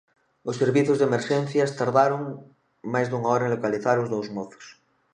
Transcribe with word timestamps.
Os 0.49 0.59
servizos 0.61 0.97
de 0.97 1.07
emerxencias 1.09 1.75
tardaron 1.79 2.21
máis 2.93 3.07
dunha 3.09 3.29
hora 3.31 3.45
en 3.47 3.53
localizar 3.55 3.97
os 4.03 4.11
dous 4.13 4.27
mozos. 4.37 4.65